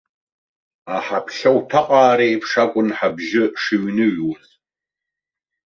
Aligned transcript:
Аҳаԥшьа 0.95 1.49
уҭаҟаар 1.57 2.19
еиԥш 2.27 2.51
акәын 2.63 2.89
ҳабжьы 2.97 3.43
шыҩныҩуаз. 3.61 4.47